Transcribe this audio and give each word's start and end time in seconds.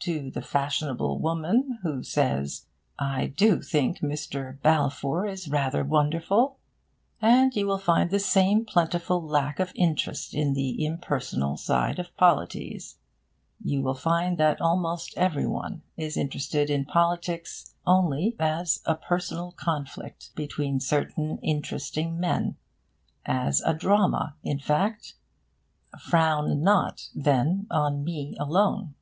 to 0.00 0.30
the 0.30 0.42
fashionable 0.42 1.18
woman 1.18 1.78
who 1.82 2.02
says 2.02 2.66
'I 2.98 3.28
do 3.28 3.62
think 3.62 4.00
Mr. 4.00 4.60
Balfour 4.60 5.24
is 5.26 5.48
rather 5.48 5.82
wonderful!' 5.82 6.58
and 7.22 7.56
you 7.56 7.66
will 7.66 7.78
find 7.78 8.10
the 8.10 8.18
same 8.18 8.66
plentiful 8.66 9.22
lack 9.26 9.58
of 9.58 9.72
interest 9.74 10.34
in 10.34 10.52
the 10.52 10.84
impersonal 10.84 11.56
side 11.56 11.98
of 11.98 12.14
polities. 12.18 12.98
You 13.62 13.80
will 13.80 13.94
find 13.94 14.36
that 14.36 14.60
almost 14.60 15.16
every 15.16 15.46
one 15.46 15.80
is 15.96 16.18
interested 16.18 16.68
in 16.68 16.84
politics 16.84 17.74
only 17.86 18.36
as 18.38 18.82
a 18.84 18.96
personal 18.96 19.52
conflict 19.52 20.34
between 20.36 20.80
certain 20.80 21.38
interesting 21.38 22.20
men 22.20 22.56
as 23.24 23.62
a 23.62 23.72
drama, 23.72 24.34
in 24.42 24.58
fact. 24.58 25.14
Frown 25.98 26.62
not, 26.62 27.08
then, 27.14 27.66
on 27.70 28.04
me 28.04 28.36
alone. 28.38 28.92